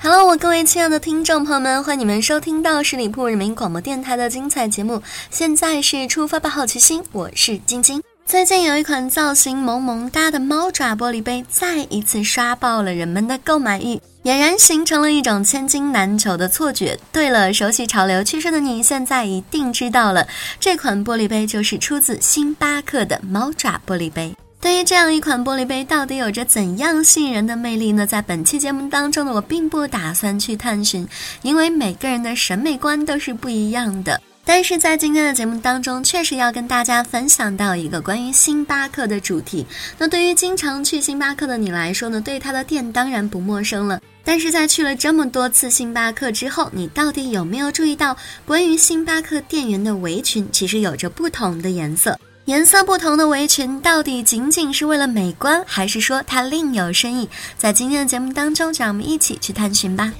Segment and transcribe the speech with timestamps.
[0.00, 5.02] Hello，我各位亲爱的听众朋友们，欢迎你们收听到十里铺人民广播电台的精彩节目。
[5.28, 8.00] 现在是出发吧，好奇心，我是晶晶。
[8.24, 16.96] 最近有一款造型萌萌哒的猫爪玻璃杯，再一次刷爆了人们的购买欲，俨然形成了一种千金难求的错觉。
[17.10, 20.28] 对了，熟悉潮流趋势的你，现在一定知道了，
[20.60, 24.32] 这款玻璃杯就是出自星巴克的猫爪玻璃杯。
[24.60, 28.04] 对于这样一款玻璃杯，到底有着怎样吸引人的魅力呢？
[28.04, 31.06] 在本期节目当中呢，我并不打算去探寻，
[31.42, 34.20] 因为每个人的审美观都是不一样的。
[34.44, 39.64] 但是在今天的节目当中，确实要跟大家分享到一个关于星巴克的主题。
[39.96, 44.00] 那对于经常去星巴克的你来说呢，对它的店当然不陌生了。
[44.24, 52.18] 但是在去了这么多次星巴克之后，你到底有没有注意到，关于星巴克店员的围裙其实有着不同的颜色？
[52.48, 57.28] 颜色不同的围裙到底仅仅是为了美观，还是说它另有深意？
[57.58, 60.10] 在今天的节目当中，让我们一起去探寻吧。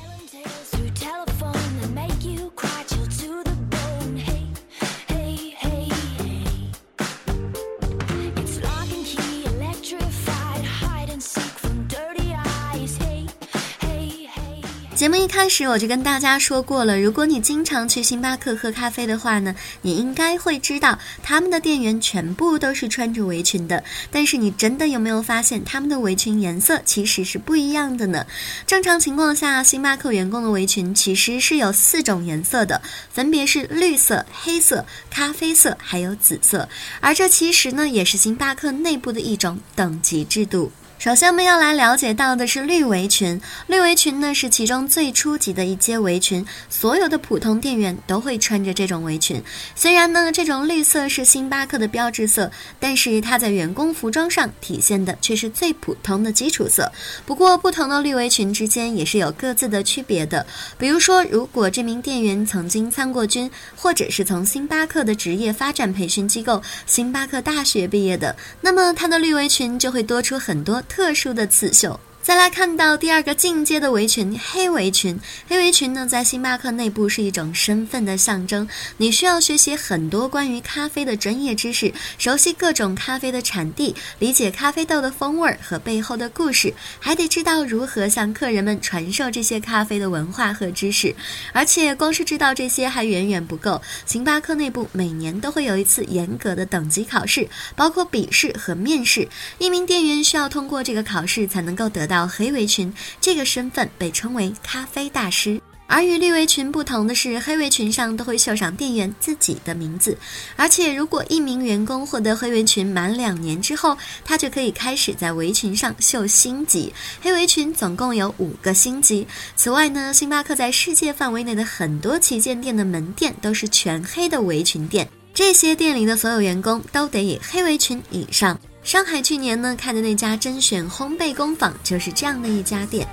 [14.99, 23.85] 节目一开始我就跟大家说过了，如果你经常去星巴克喝咖啡的话呢，你应该会知道他们的店员全部都是穿着围裙的。
[24.11, 28.27] 但是你真的有没有发现他们的围裙颜色其实是不一样的呢？
[28.67, 36.69] 正常情况下，星巴克员工的围裙其实是有四种颜色的，分别是绿色、黑色、咖啡色还有紫色。
[36.99, 40.73] 而这其实呢，也是星巴克内部的一种等级制度。
[40.99, 43.41] 首先，我们要来了解到的是绿围裙。
[43.69, 49.41] 绿围裙呢是其中最初级的一阶围裙，所有的普通店员都会穿着这种围裙。
[49.77, 52.51] 虽然呢这种绿色是星巴克的标志色，
[52.81, 56.91] 但是它在员工服装上体现的却是最普通的基础色。
[57.25, 60.45] 不过，不同的绿围裙之间也是有各自的区别的。
[60.77, 70.83] 比如说，如果这名店员曾经参过军，或者是从星巴克的职业发展培训机构星巴克大学毕业的，那么他的绿围裙就会多出很多。
[70.89, 71.99] 特殊的刺绣。
[72.29, 75.19] 再来看到第二个进阶的围裙，黑围裙。
[75.49, 78.69] 黑围裙呢，在星巴克内部是一种身份的象征。
[78.99, 91.17] 你需要学习很多关于咖啡的专业知识，熟悉各种咖啡的产地，理解咖啡豆的风味和背后的故事，还得知道如何向客人们传授这些咖啡的文化和知识。
[91.55, 93.81] 而且，光是知道这些还远远不够。
[94.05, 99.27] 星巴克内部每年都会有一次严格的等级考试，包括笔试和面试。
[99.57, 102.18] 一名店员需要通过这个考试，才能够得到。
[102.19, 110.19] 到黑围裙这个身份被称为咖啡大师，而与绿围裙不同的是，黑围裙上都会绣上店员自己的名字。
[110.57, 116.93] 而且，如果一名员工获得黑围裙满两年之后，他就可以开始在围裙上绣星级。
[117.23, 119.25] 黑围裙总共有五个星级。
[119.55, 128.59] 此外呢，星巴克在世界范围内的很多旗舰店的门店都是全黑的围裙店，这些店里的所有员工都得以黑围裙以上。
[128.89, 133.07] 上海去年呢开的那家甄选烘焙工坊就是这样的一家店。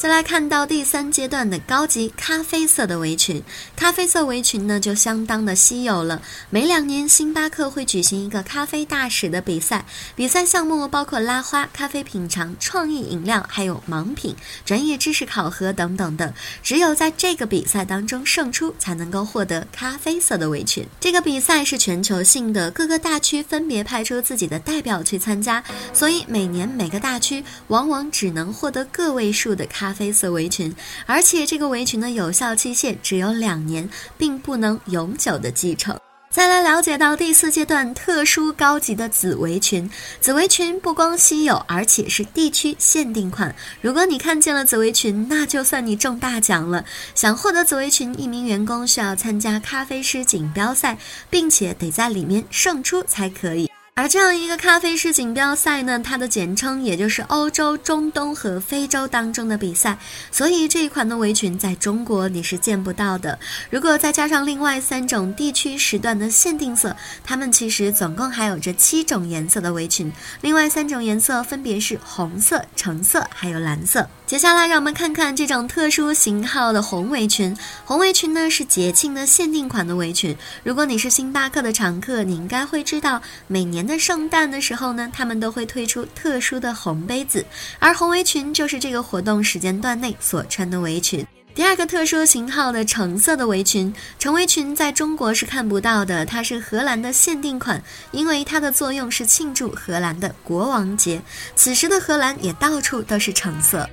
[0.00, 3.42] 再来看到第三阶段的高级咖啡色的围裙，
[3.76, 6.22] 咖啡色围裙呢就相当的稀有了。
[6.48, 9.84] 每两年，星巴克会举行一个咖啡大使的比赛，
[10.16, 14.34] 比赛项目包括拉花、咖啡品尝、创意饮料，还有盲品、
[14.64, 16.32] 专业知识考核等等的。
[16.62, 20.86] 只有在这个比赛当中胜出，才能够获得咖啡色的围裙。
[20.98, 29.89] 这个比赛是全球性的，各个大区分别派出自己的代表去参加，所以每年每个大区往往只能获得个位数的咖。
[29.90, 30.72] 咖啡色围裙，
[31.04, 35.98] 而且这个围裙的有效期限只有两年，并不能永久的继承。
[36.30, 39.90] 再来了解到第四阶段特殊高级的紫围裙，
[40.20, 43.52] 紫围裙不光稀有，而且是地区限定款。
[43.80, 46.84] 如果你看见了紫围裙，那就算你中大奖了。
[47.16, 50.96] 想获得紫围裙，一名员工需要参加咖啡师锦标赛，
[51.28, 53.68] 并且得在里面胜出才可以。
[54.00, 59.98] 而这样一个咖啡师锦标赛呢，它的简称也就是欧洲、中东和非洲当中的比赛，
[60.32, 63.38] 所以这一款的围裙在中国你是见不到的。
[63.68, 70.10] 如果再加上另外三种地区时段的限定色，它们其实总共还有着七种颜色的围裙，
[70.40, 74.08] 另外三种颜色分别是红色、橙色还有蓝色。
[74.30, 77.52] 接下来让我们看看这种特殊型号的红围裙。
[77.84, 80.36] 红围裙呢是节庆的限定款的围裙。
[80.62, 87.44] 如果你是星巴克的常客，你应该会知道，每年的圣诞的时候呢，他们都会推出特殊的红杯子，
[87.80, 91.26] 而红围裙就是这个活动时间段内所穿的围裙。
[91.52, 101.20] 第二个特殊型号的橙色的围裙，橙围裙在中国是看不到的，它是荷兰的限定款，因为它的作用是庆祝荷兰的国王节。
[101.56, 103.90] 此时的荷兰也到处都是橙色。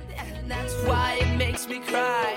[0.48, 2.34] That's why it makes me cry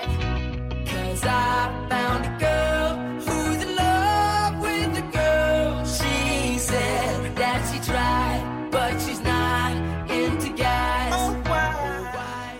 [0.84, 2.90] cause i found a girl
[3.24, 9.72] who's in love with the girl she said that she tried but she's not
[10.10, 11.10] into guys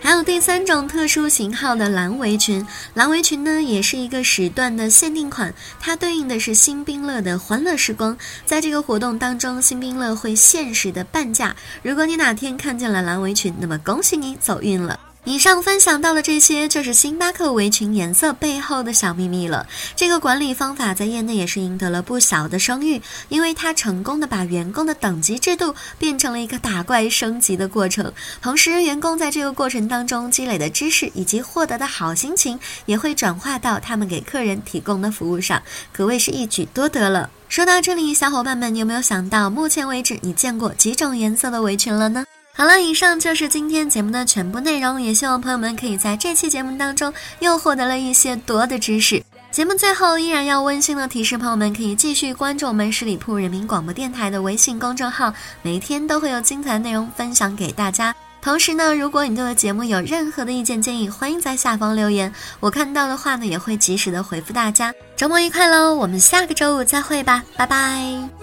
[0.01, 2.65] 还有第三种特殊型号的蓝围裙
[2.95, 19.65] 蓝围裙呢也是一个时段的限定款它对应的是新冰乐的欢乐时光在这个活动当中新冰乐会限时的半价如果你哪天看见了蓝围裙那么恭喜你走运了以上分享到的这些，就是星巴克围裙颜色背后的小秘密了。
[19.95, 28.11] 这个管理方法在业内也是赢得了不小的声誉，因为它成功的把员工的等级制度变成了一个打怪升级的过程。
[28.41, 37.29] 同时，员工在这个过程当中积累的知识以及获得的好心情，也会转化到他们给客人提供的服务上，可谓是一举多得了。
[37.47, 42.25] 说到这里，小伙伴们，你有没有想到，目前为止你见过几种颜色的围裙了呢？
[42.55, 49.23] 好了，以上就是今天节目的全部内容，也希望朋友们可以在这期节目当中又获得了一些多的知识。
[49.49, 55.33] 节目最后依然要温馨的提示朋友们，可以继续关注我们十里铺人民广播电台的微信公众号，
[55.63, 58.15] 每天都会有精彩内容分享给大家。
[58.39, 64.93] 同时呢，如果你对节目有任何的意见建议，欢迎在下方留言，我看到的话呢也会及时的回复大家。
[65.15, 68.42] 周末愉快喽，我们下个周五再会吧，拜拜。